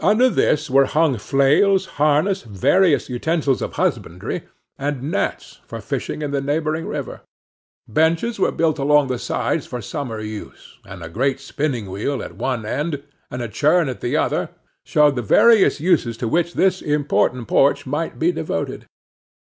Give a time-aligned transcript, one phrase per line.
[0.00, 4.44] Under this were hung flails, harness, various utensils of husbandry,
[4.78, 7.20] and nets for fishing in the neighboring river.
[7.86, 12.36] Benches were built along the sides for summer use; and a great spinning wheel at
[12.36, 14.48] one end, and a churn at the other,
[14.86, 18.86] showed the various uses to which this important porch might be devoted.